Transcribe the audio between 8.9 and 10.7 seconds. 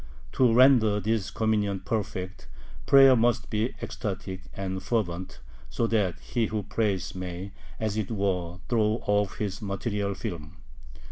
off his material film.